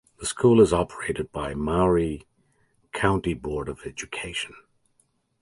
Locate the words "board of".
3.35-3.81